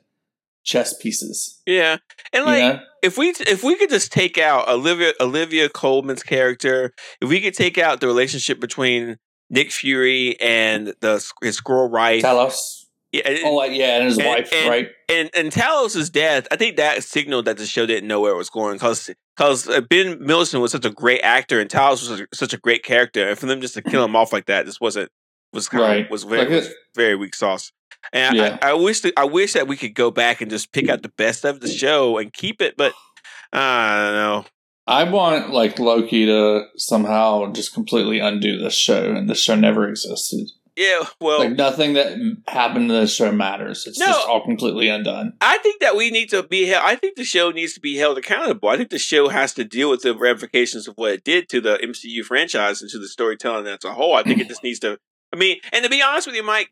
[0.66, 1.62] chess pieces.
[1.64, 1.96] Yeah,
[2.34, 2.80] and like know?
[3.02, 7.54] if we if we could just take out Olivia Olivia Colman's character, if we could
[7.54, 9.16] take out the relationship between
[9.48, 12.84] Nick Fury and the his Skrull wife, Talos.
[13.12, 14.88] yeah, and, Oh, like, yeah, and his And- wife, and- right?
[15.08, 18.36] and and Talos's death, I think that signaled that the show didn't know where it
[18.36, 22.20] was going because because uh, Ben Mendelsohn was such a great actor and Talos was
[22.22, 24.66] a, such a great character, and for them just to kill him off like that,
[24.66, 25.10] this wasn't
[25.52, 26.04] was kind Right.
[26.06, 27.70] of was very Like was very weak sauce.
[28.12, 28.58] And Yeah.
[28.62, 31.02] I, I wish that I wish that we could go back and just pick out
[31.02, 32.92] the best of the show and keep it, but
[33.52, 34.44] I don't know.
[34.88, 39.88] I want like Loki to somehow just completely undo this show, and this show never
[39.88, 40.48] existed.
[40.76, 43.86] Yeah, well, Like nothing that happened in this show matters.
[43.86, 44.06] It's No.
[44.06, 45.32] just all completely undone.
[45.40, 46.82] I think that we need to be held.
[46.84, 48.68] I think the show needs to be held accountable.
[48.68, 51.62] I think the show has to deal with the ramifications of what it did to
[51.62, 54.14] the MCU franchise and to the storytelling as a whole.
[54.14, 54.98] I think it just needs to.
[55.32, 56.68] I mean, and to be honest with you, Mike,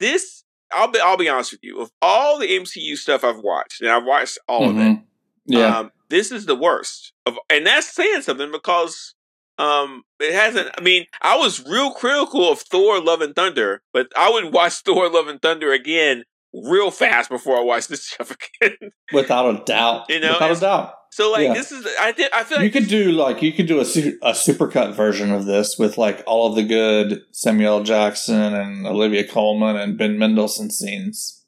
[0.00, 1.80] this I'll be I'll be honest with you.
[1.80, 5.02] Of all the MCU stuff I've watched, and I've watched all of it, Mhm.
[5.46, 9.14] Yeah, um, this is the worst of, and that's saying something because
[9.58, 10.70] um, it hasn't.
[10.76, 14.74] I mean, I was real critical of Thor: Love and Thunder, but I would watch
[14.82, 16.24] Thor: Love and Thunder again
[16.64, 18.90] real fast before I watch this stuff again.
[19.12, 20.06] without a doubt.
[20.08, 20.94] You know, without a it's- doubt.
[21.12, 21.54] so, like, Yeah.
[21.54, 22.32] this is I did.
[22.32, 25.32] I feel like you could do like you could do a su- a supercut version
[25.32, 30.18] of this with like all of the good Samuel Jackson and Olivia Colman and Ben
[30.18, 31.44] Mendelsohn scenes.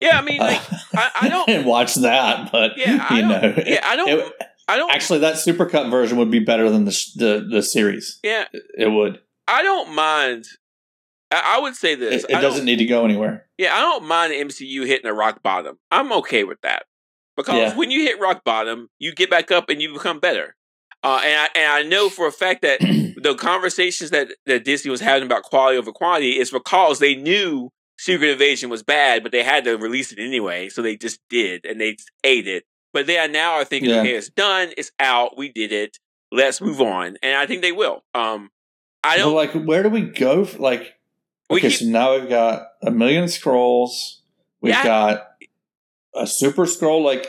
[0.00, 0.18] yeah.
[0.18, 0.60] I mean, uh, like,
[0.94, 1.48] I, I don't.
[1.54, 4.08] and watch that, but Yeah, I you know, Yeah, I don't.
[4.08, 4.32] it-
[4.68, 4.92] I don't.
[4.92, 8.20] actually that supercut version would be better than the sh- the the series.
[8.22, 8.44] yeah,
[8.78, 9.18] It would.
[9.48, 10.46] I don't mind.
[11.32, 12.24] I, would say this.
[12.24, 13.46] It, it doesn't need to go anywhere.
[13.58, 15.78] Yeah, I don't mind MCU hitting a rock bottom.
[15.90, 16.84] I'm okay with that
[17.36, 17.76] because Yeah.
[17.76, 20.56] when you hit rock bottom, you get back up and you become better.
[21.04, 24.90] Uh, and I and I know for a fact that the conversations that that Disney
[24.90, 29.32] was having about quality over quantity is because they knew Secret Invasion was bad, but
[29.32, 32.64] they had to release it anyway, so they just did and they ate it.
[32.92, 34.00] But they are now are thinking, Yeah.
[34.00, 35.98] okay, it's done, it's out, we did it,
[36.30, 38.02] let's move on, and I think they will.
[38.14, 38.50] Um,
[39.04, 39.34] I don't.
[39.34, 40.42] like, where do we go?
[40.42, 40.94] f- Like,
[41.58, 44.16] okay, keep- so now we've got a million Skrulls.
[44.60, 44.84] We've Yeah.
[44.84, 45.28] got
[46.14, 47.02] a super Skrull.
[47.02, 47.26] Like,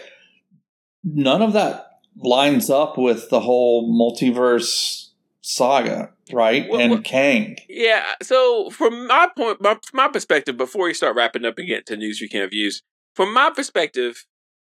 [1.03, 5.09] none of that lines up with the whole multiverse
[5.41, 6.69] saga, right?
[6.69, 7.57] Well, and well- Kang.
[7.67, 8.05] Yeah.
[8.21, 11.85] So from my point, my, from my perspective, before we start wrapping up and get
[11.87, 12.81] to news we can have views,
[13.15, 14.25] from my perspective,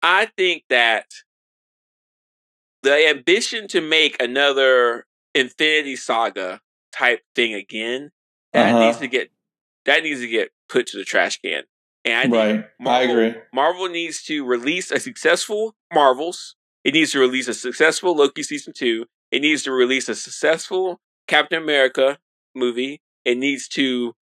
[0.03, 1.07] I think that
[2.83, 6.61] the ambition to make another Infinity Saga
[6.93, 8.11] type thing again
[8.53, 8.87] that Uh-huh.
[8.87, 9.31] needs to get
[9.87, 11.63] that needs to get put to the trash can.
[12.05, 12.65] And I right.
[12.81, 13.41] I Marvel- agree.
[13.53, 16.55] Marvel needs to release a successful Marvels.
[16.85, 19.07] It needs to release a successful Loki season two.
[19.33, 22.19] It needs to release a successful Captain America
[22.55, 23.01] movie.
[23.25, 24.15] It needs to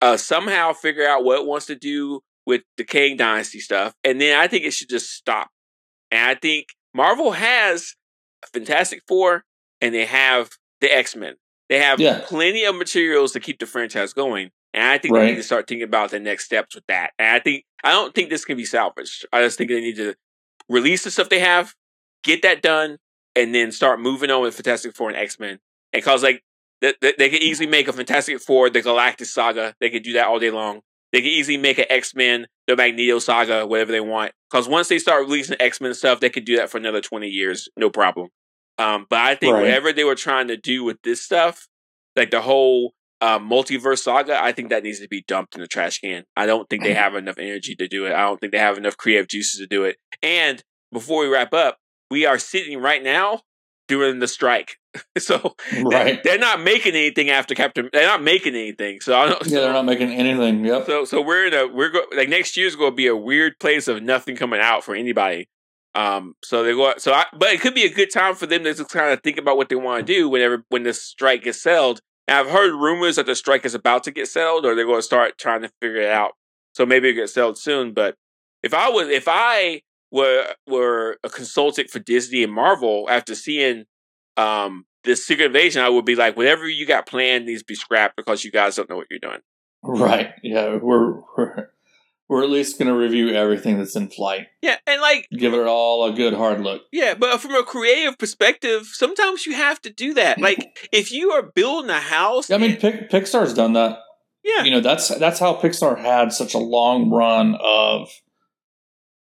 [0.00, 3.94] uh, somehow figure out what it wants to do with the Kang Dynasty stuff.
[4.02, 5.50] And then I think it should just stop.
[6.10, 7.94] And I think Marvel has
[8.44, 9.44] a Fantastic Four
[9.80, 11.36] and they have the X Men.
[11.68, 12.20] They have Yeah.
[12.26, 14.50] plenty of materials to keep the franchise going.
[14.74, 17.10] And I think they need to start thinking about the next steps with that.
[17.18, 19.26] And I think I don't think this can be salvaged.
[19.32, 20.14] I just think they need to
[20.68, 21.74] release the stuff they have,
[22.24, 22.98] get that done,
[23.36, 25.58] and then start moving on with Fantastic Four and X Men.
[25.92, 26.42] And cause like
[26.80, 29.74] they, they, they could easily make a Fantastic Four, the Galactus saga.
[29.80, 30.80] They could do that all day long.
[31.12, 34.32] They could easily make an X Men, the Magneto saga, whatever they want.
[34.50, 37.28] Because once they start releasing X Men stuff, they could do that for another twenty
[37.28, 38.28] years, no problem.
[38.78, 39.60] Um, but I think Right.
[39.62, 41.68] whatever they were trying to do with this stuff,
[42.16, 45.68] like the whole uh, multiverse saga, I think that needs to be dumped in the
[45.68, 46.24] trash can.
[46.36, 48.12] I don't think they have enough energy to do it.
[48.12, 49.96] I don't think they have enough creative juices to do it.
[50.22, 51.78] And before we wrap up,
[52.10, 53.40] we are sitting right now
[53.88, 54.76] during the strike.
[55.18, 56.22] so Right.
[56.22, 57.88] they're not making anything after Captain.
[57.92, 59.00] They're not making anything.
[59.00, 59.46] So I don't.
[59.46, 60.64] Yeah, they're not making anything.
[60.64, 60.86] Yep.
[60.86, 63.58] So so we're in a we're go, like next year's going to be a weird
[63.60, 65.48] place of nothing coming out for anybody.
[65.94, 66.34] Um.
[66.44, 66.94] So they go.
[66.98, 69.22] So I, but it could be a good time for them to just kind of
[69.22, 72.00] think about what they want to do whenever when this strike is settled.
[72.32, 75.02] I've heard rumors that the strike is about to get settled, or they're going to
[75.02, 76.32] start trying to figure it out.
[76.74, 77.92] So maybe it gets settled soon.
[77.92, 78.16] But
[78.62, 83.84] if I was, if I were were a consultant for Disney and Marvel after seeing
[84.36, 87.74] um this Secret Invasion, I would be like, whatever you got planned needs to be
[87.74, 89.40] scrapped because you guys don't know what you're doing.
[89.82, 90.32] Right.
[90.42, 90.76] Yeah.
[90.76, 91.70] We're we're
[92.32, 94.46] we're at least going to review everything that's in flight.
[94.62, 96.80] Yeah, and like Give it all a good hard look.
[96.90, 100.38] Yeah, but from a creative perspective, sometimes you have to do that.
[100.42, 103.98] Like if you are building a house, I mean, Pic- Pixar's done that.
[104.42, 108.08] yeah, You know, that's that's how Pixar had such a long run of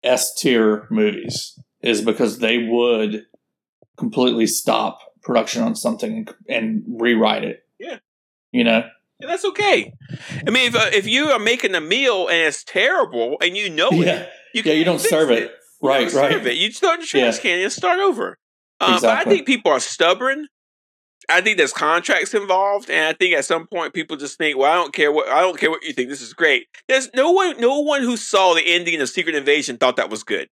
[0.05, 3.27] S tier movies is because they would
[3.99, 7.65] completely stop production on something and, and rewrite it.
[7.81, 7.99] Yeah.
[8.53, 8.85] You know.
[9.25, 9.93] And that's okay.
[10.47, 13.69] I mean, if uh, if you are making a meal and it's terrible and you
[13.71, 14.21] know Yeah.
[14.21, 15.51] it, you Yeah, you don't serve it.
[15.83, 16.03] You Right.
[16.13, 16.33] Right.
[16.33, 16.57] serve it.
[16.57, 17.43] You it in the trash Yeah.
[17.43, 18.39] can and start over.
[18.81, 20.49] Uh, But I think people are stubborn.
[21.29, 24.71] I think there's contracts involved, and I think at some point people just think, "Well,
[24.71, 26.11] I don't care what I don't care what you think.
[26.11, 29.79] This is great." There's no one, no one who saw the ending of Secret Invasion
[29.79, 30.49] thought that was good.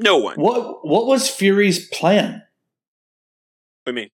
[0.00, 0.34] No one.
[0.36, 2.42] What What was Fury's plan
[3.86, 4.10] I mean,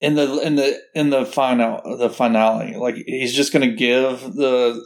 [0.00, 2.74] in the in the in the final the finale?
[2.76, 4.84] Like he's just going to give the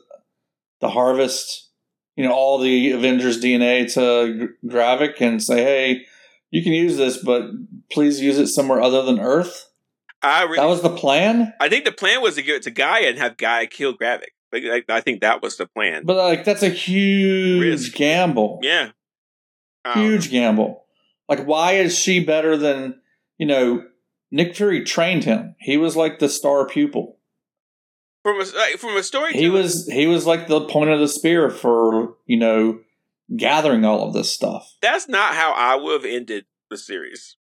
[0.81, 1.71] the harvest,
[2.17, 6.07] you know, all the Avengers DNA to Gravik and say, "Hey,
[6.51, 7.45] you can use this, but
[7.91, 9.69] please use it somewhere other than Earth."
[10.23, 11.53] I re- That was the plan.
[11.61, 14.29] I think the plan was to give it to Gaia and have Gaia kill Gravik.
[14.53, 16.03] Like, like, I think that was the plan.
[16.05, 17.95] But like that's a huge Risk.
[17.95, 18.61] gamble.
[18.63, 18.91] yeah,
[19.85, 20.85] Um, Huge gamble.
[21.29, 23.01] Like why is she better than,
[23.39, 23.85] you know,
[24.33, 25.55] Nick Fury trained him.
[25.61, 27.19] He was like the star pupil.
[28.25, 31.09] From a like, from a story, He was he was like the point of the
[31.09, 32.81] spear for, you know,
[33.37, 34.77] gathering all of this stuff.
[34.81, 37.37] That's not how I would have ended the series.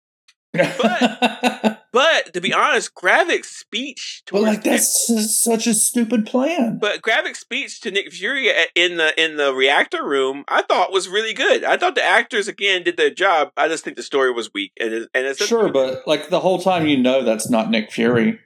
[0.52, 6.78] But, But to be honest, Gravik's speech towards like that's s- such a stupid plan.
[6.78, 11.08] But Gravik's speech to Nick Fury in the in the reactor room, I thought was
[11.08, 11.64] really good.
[11.64, 13.50] I thought the actors again did their job.
[13.56, 16.38] I just think the story was weak, and it, and it's sure, but like the
[16.40, 18.38] whole time you know that's not Nick Fury.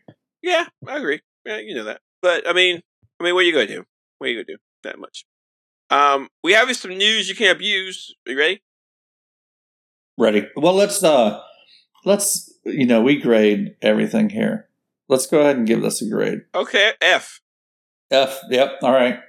[0.43, 1.21] yeah, I agree.
[1.45, 2.01] Yeah, you know that.
[2.23, 2.81] But I mean,
[3.21, 3.85] I mean, what are you gonna do?
[4.19, 4.63] What are you gonna do?
[4.85, 5.27] That much.
[5.91, 8.15] Um, we have some news you can't abuse.
[8.27, 8.63] Are you ready?
[10.17, 10.49] Ready.
[10.57, 11.43] Well, let's uh
[12.05, 14.69] let's you know, we grade everything here.
[15.09, 16.43] Let's go ahead and give this a grade.
[16.55, 17.41] Okay, F.
[18.11, 18.41] F.
[18.51, 18.79] Yep.
[18.83, 19.21] All right.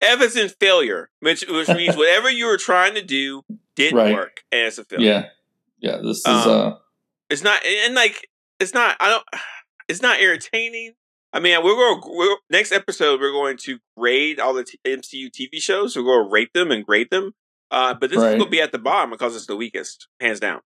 [0.00, 3.42] F is in failure, which which means whatever you were trying to do
[3.76, 4.14] didn't Right.
[4.14, 5.08] work, and it's a failure.
[5.10, 5.92] Yeah.
[5.92, 5.96] Yeah.
[6.02, 6.74] This is Um, uh
[7.30, 8.26] it's not and like
[8.58, 9.24] it's not i don't
[9.88, 10.94] it's not entertaining
[11.32, 15.30] i mean we're going we're, next episode we're going to grade all the t- mcu
[15.30, 17.32] tv shows we're going to rate them and grade them
[17.70, 20.40] uh but this is going to be at the bottom because it's the weakest hands
[20.40, 20.60] down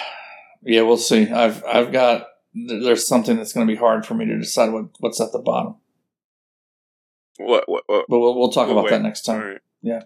[0.65, 1.29] Yeah, we'll see.
[1.29, 4.85] I've I've got there's something that's going to be hard for me to decide what,
[4.99, 5.75] what's at the bottom.
[7.37, 8.91] what what, what But we'll, we'll talk We'll about wait.
[8.91, 9.41] that next time.
[9.41, 10.03] right Yeah.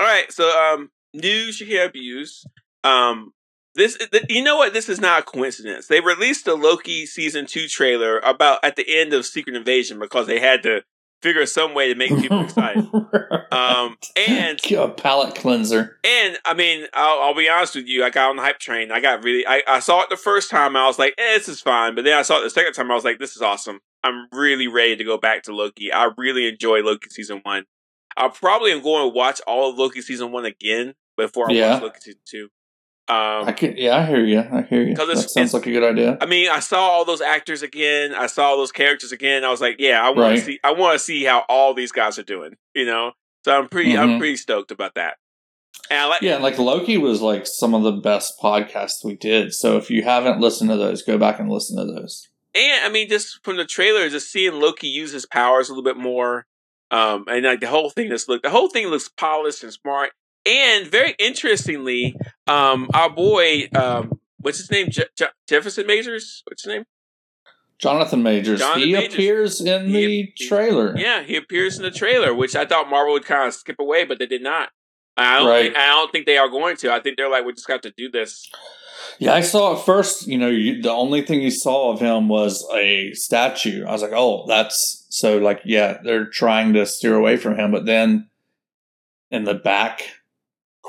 [0.00, 2.44] all right so um you can't abuse
[2.82, 3.32] um
[3.76, 7.46] this th- you know what this is not a coincidence they released the loki season
[7.46, 10.82] 2 trailer about at the end of secret invasion because they had to
[11.22, 12.88] figure some way to make people excited
[13.52, 15.98] um and a palate cleanser.
[16.04, 18.04] And I mean, I'll, I'll be honest with you.
[18.04, 18.90] I got on the hype train.
[18.90, 19.46] I got really.
[19.46, 20.76] I, I saw it the first time.
[20.76, 22.90] I was like, eh, "This is fine." But then I saw it the second time.
[22.90, 25.92] I was like, "This is awesome." I'm really ready to go back to Loki.
[25.92, 27.64] I really enjoy Loki season one.
[28.16, 31.74] I probably am going to watch all of Loki season one again before I Yeah.
[31.74, 32.48] watch Loki season two.
[33.12, 34.40] Um, I can, yeah, I hear you.
[34.40, 34.94] I hear you.
[34.96, 36.16] 'Cause That it's- sounds like a good idea.
[36.20, 38.14] I mean, I saw all those actors again.
[38.14, 39.44] I saw all those characters again.
[39.44, 40.36] I was like, "Yeah, I want Right.
[40.38, 40.60] to see.
[40.64, 43.12] I want to see how all these guys are doing." You know,
[43.44, 43.96] so I'm pretty.
[43.98, 44.18] I'm Mhm.
[44.18, 45.16] pretty stoked about that.
[45.90, 46.22] And I like.
[46.22, 49.52] Yeah, like Loki was like some of the best podcasts we did.
[49.52, 52.28] So if you haven't listened to those, go back and listen to those.
[52.54, 55.82] And I mean, just from the trailer, just seeing Loki use his powers a little
[55.84, 56.46] bit more,
[56.90, 60.12] um, and like the whole thing just look, the whole thing looks polished and smart.
[60.44, 66.64] And very interestingly, um, our boy, um, what's his name, Je- Je- Jefferson Majors, what's
[66.64, 66.84] his name?
[67.78, 68.60] Jonathan Majors.
[68.60, 69.14] Jonathan he Majors.
[69.14, 70.94] appears in He- the he- trailer.
[70.96, 74.04] Yeah, he appears in the trailer, which I thought Marvel would kind of skip away,
[74.04, 74.70] but they did not.
[75.16, 75.62] I don't, Right.
[75.64, 76.92] think, I don't think they are going to.
[76.92, 78.48] I think they're like, we just got to do this.
[79.18, 80.26] Yeah, I saw it first.
[80.26, 83.84] You know, you, the only thing you saw of him was a statue.
[83.84, 85.38] I was like, oh, that's so.
[85.38, 87.70] Like, yeah, they're trying to steer away from him.
[87.72, 88.30] But then
[89.30, 90.02] in the back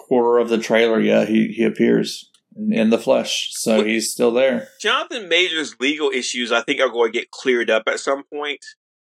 [0.03, 4.31] quarter of the trailer, yeah, he he appears in, in the flesh, so he's still
[4.31, 4.67] there.
[4.79, 8.63] Jonathan Major's legal issues, I think, are going to get cleared up at some point.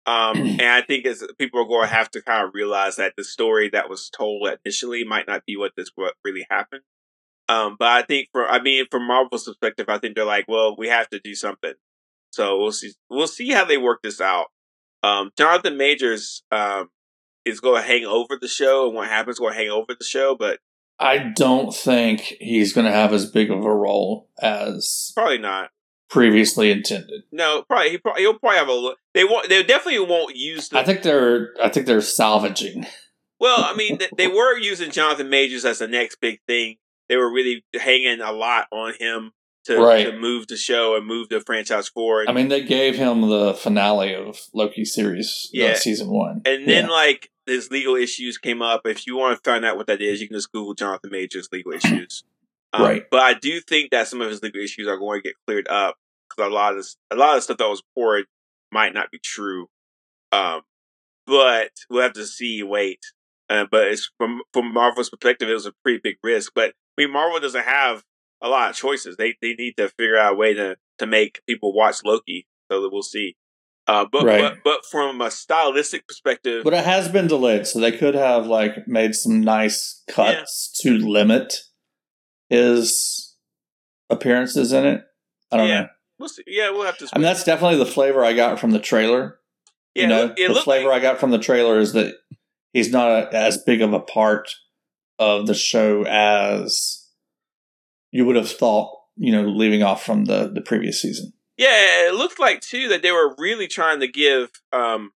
[0.07, 3.15] Um, and I think as people are going to have to kind of realize that
[3.17, 6.83] the story that was told initially might not be what this what really happened.
[7.49, 10.75] Um, but I think for I mean from Marvel's perspective, I think they're like, well,
[10.77, 11.75] we have to do something.
[12.33, 14.47] So we'll see we'll see how they work this out.
[15.03, 16.89] Um, Jonathan Majors um,
[17.45, 20.05] is going to hang over the show, and what happens going to hang over the
[20.05, 20.59] show, but
[20.99, 25.71] I don't think he's going to have as big of a role as probably not.
[26.11, 27.23] previously intended.
[27.33, 28.93] No, probably he probably he'll probably have a.
[29.15, 29.49] They won't.
[29.49, 32.87] They definitely won't use the I think they're I think they're salvaging.
[33.41, 36.77] Well, I mean, th- they were using Jonathan Majors as the next big thing.
[37.09, 39.33] They were really hanging a lot on him
[39.65, 40.05] to, Right.
[40.05, 42.29] to move the show and move the franchise forward.
[42.29, 45.75] I mean, they gave him the finale of Loki series, uh, Yeah.
[45.75, 46.91] season one, and then, Yeah.
[46.91, 48.83] like, his legal issues came up.
[48.85, 51.49] If you want to find out what that is, you can just Google Jonathan Majors
[51.53, 52.25] legal issues.
[52.75, 53.05] Um, Right.
[53.11, 55.69] But I do think that some of his legal issues are going to get cleared
[55.69, 55.97] up
[56.29, 58.27] because a lot of this, a lot of stuff that was poured
[58.71, 59.69] might not be true.
[60.33, 60.61] Um,
[61.27, 62.63] but we'll have to see.
[62.63, 63.01] Wait.
[63.49, 66.53] Uh, but it's from from Marvel's perspective, it was a pretty big risk.
[66.55, 68.05] But I mean, Marvel doesn't have
[68.43, 69.17] a lot of choices.
[69.17, 72.47] They they need to figure out a way to to make people watch Loki.
[72.71, 73.37] So that we'll see.
[73.89, 74.41] Uh, but Right.
[74.41, 78.47] but but from a stylistic perspective, but it has been delayed, so they could have
[78.47, 81.55] like made some nice cuts to limit
[82.51, 83.35] his
[84.11, 85.03] appearances in it.
[85.51, 85.81] I don't Yeah.
[85.83, 85.89] know.
[86.19, 86.43] we'll see.
[86.47, 87.09] Yeah, we'll have to.
[87.13, 89.39] I mean, that's definitely the flavor I got from the trailer.
[89.95, 92.15] yeah, you know, it, it the flavor like, I got from the trailer is that
[92.73, 94.51] he's not a, as big of a part
[95.19, 97.07] of the show as
[98.13, 98.95] you would have thought.
[99.17, 101.33] You know, leaving off from the the previous season.
[101.59, 105.11] Yeah, it looked like too that they were really trying to give um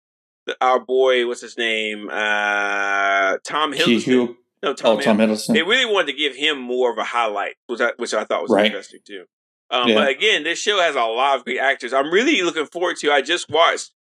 [0.48, 4.36] the, our boy, what's his name, uh Tom Hiddleston.
[4.64, 5.54] No, Tom, oh, Tom Hiddleston.
[5.54, 8.44] They really wanted to give him more of a highlight, which I, which I thought
[8.44, 8.66] was Right.
[8.68, 9.26] interesting too.
[9.72, 9.96] Um, Yeah.
[9.96, 11.94] But again, this show has a lot of great actors.
[11.94, 13.12] I'm really looking forward to.
[13.12, 13.92] I just watched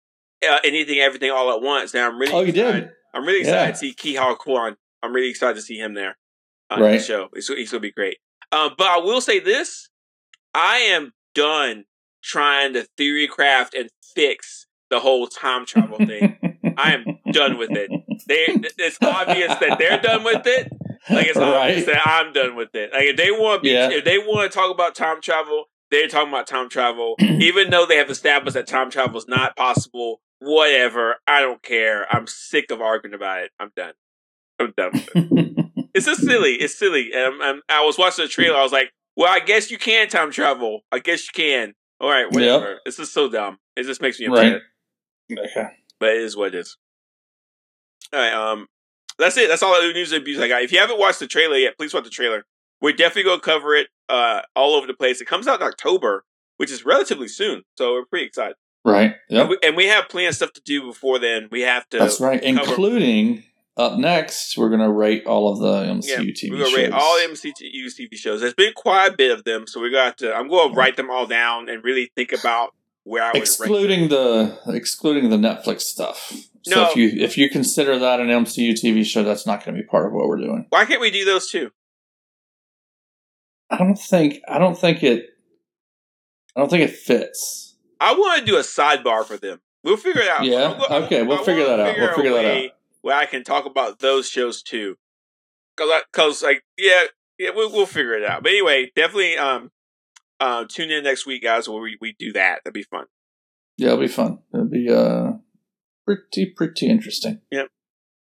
[0.48, 1.94] uh, anything, everything, all at once.
[1.94, 2.82] Now I'm really Oh, you excited.
[2.82, 2.90] did.
[3.14, 3.72] I'm really excited Yeah.
[3.72, 4.76] to see Ke Huy Quan.
[5.04, 6.18] I'm really excited to see him there
[6.70, 6.98] on Right.
[6.98, 7.28] the show.
[7.30, 8.18] Going to be great.
[8.52, 9.90] Um, but I will say this:
[10.54, 11.86] I am done
[12.24, 16.38] trying to theory craft and fix the whole time travel thing.
[16.78, 17.90] I am done with it.
[18.28, 18.46] They,
[18.78, 20.72] it's obvious that they're done with it.
[21.10, 21.96] Like it's obvious right.
[21.96, 22.92] that I'm done with it.
[22.94, 23.90] Like if they want, Yeah.
[23.92, 27.16] if they want to talk about time travel, they're talking about time travel.
[27.20, 31.16] Even though they have established that time travel is not possible, whatever.
[31.28, 32.06] I don't care.
[32.14, 33.52] I'm sick of arguing about it.
[33.60, 33.94] I'm done.
[34.60, 35.66] I'm done with it.
[35.94, 36.54] It's just silly.
[36.54, 37.12] It's silly.
[37.14, 38.58] And I'm, I'm, I was watching the trailer.
[38.58, 40.82] I was like, well, I guess you can time travel.
[40.90, 41.74] I guess you can.
[42.02, 42.80] All right, whatever.
[42.86, 43.60] It's just so dumb.
[43.76, 44.62] It just makes me upset.
[45.30, 45.40] Right.
[45.40, 45.68] okay.
[46.00, 46.78] But it is what it is.
[48.12, 48.34] All right.
[48.34, 48.68] Um,
[49.20, 49.48] that's it.
[49.48, 50.64] That's all the news and abuse I got.
[50.64, 52.44] If you haven't watched the trailer yet, please watch the trailer.
[52.82, 55.22] We're definitely going to cover it uh, all over the place.
[55.22, 56.26] It comes out in October,
[56.58, 57.62] which is relatively soon.
[57.78, 58.56] So we're pretty excited.
[58.84, 59.14] Right.
[59.30, 59.50] And, Yep.
[59.50, 61.50] we, and we have plenty of stuff to do before then.
[61.52, 62.00] We have to.
[62.00, 62.42] That's right.
[62.42, 63.44] cover- Including
[63.78, 66.78] up next, we're gonna rate all of the MCU Yeah, TV we're gonna shows.
[66.78, 68.42] rate all MCU TV shows.
[68.42, 70.34] There's been quite a bit of them, so we got to.
[70.36, 74.10] I'm going to write them all down and really think about where I would excluding
[74.10, 76.34] the excluding the Netflix stuff.
[76.64, 76.90] So No.
[76.90, 79.88] if you if you consider that an MCU TV show, that's not going to be
[79.88, 80.66] part of what we're doing.
[80.70, 81.72] Why can't we do those too?
[83.70, 85.30] I don't think I don't think it
[86.56, 87.76] I don't think it fits.
[88.02, 89.62] I want to do a sidebar for them.
[89.84, 90.44] We'll figure it out.
[90.44, 90.78] Yeah?
[90.78, 91.98] Go- Okay, we'll figure that out.
[91.98, 92.72] We'll figure that out.
[93.02, 94.96] Where I can talk about those shows too,
[95.76, 97.04] because because like yeah
[97.40, 98.44] yeah we'll we'll figure it out.
[98.44, 99.72] But anyway, definitely um
[100.40, 102.62] uh, tune in next week, guys, where we, we do that.
[102.64, 103.06] That'd be fun.
[103.78, 104.40] Yeah, it'll be fun.
[104.54, 105.34] It'll be uh
[106.06, 107.42] pretty pretty interesting.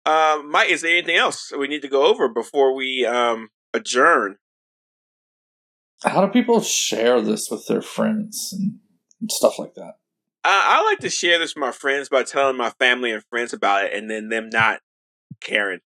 [0.06, 4.36] Uh, Mike, is there anything else we need to go over before we um adjourn?
[6.02, 8.78] How do people share this with their friends and,
[9.20, 9.94] and stuff like that?
[10.44, 13.52] I, I like to share this with my friends by telling my family and friends
[13.52, 14.80] about it, and then them not
[15.40, 15.80] caring.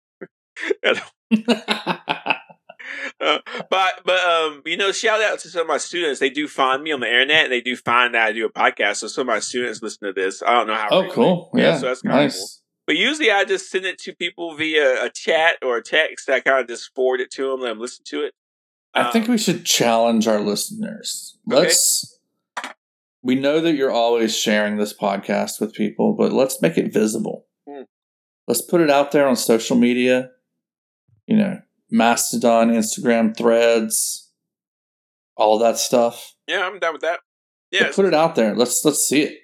[3.21, 3.39] Uh,
[3.71, 6.21] but but um, you know, shout out to some of my students.
[6.21, 8.53] They do find me on the internet, and they do find that I do a
[8.53, 8.97] podcast.
[8.97, 10.43] So some of my students listen to this.
[10.43, 10.89] I don't know how.
[10.91, 11.51] oh, cool.
[11.55, 12.37] Yeah, so that's kinda nice.
[12.37, 12.49] cool.
[12.87, 16.29] But usually, I just send it to people via a chat or a text.
[16.29, 18.35] I kind of just forward it to them, let them listen to it.
[18.93, 21.39] I think Um, we should challenge our listeners.
[21.47, 22.05] Let's.
[22.05, 22.14] Okay.
[23.25, 27.47] We know that you're always sharing this podcast with people, but let's make it visible.
[27.69, 27.83] Hmm.
[28.47, 30.31] Let's put it out there on social media.
[31.27, 31.61] You know,
[31.91, 34.31] Mastodon, Instagram, Threads,
[35.37, 36.35] all that stuff.
[36.47, 37.21] Yeah, I'm down with that.
[37.73, 38.55] But Yeah, put it out there.
[38.55, 39.39] Let's let's see it.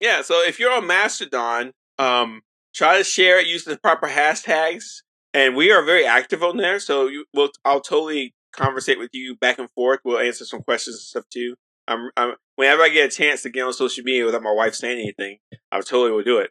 [0.00, 2.40] Yeah, so if you're on Mastodon, um,
[2.74, 5.02] try to share it using the proper hashtags
[5.36, 6.78] and we are very active on there.
[6.80, 10.00] So you, we'll, I'll totally conversate with you back and forth.
[10.04, 11.54] We'll answer some questions and stuff too.
[11.86, 14.74] I'm, I'm whenever I get a chance to get on social media without my wife
[14.74, 15.38] saying anything,
[15.70, 16.50] I totally will do it.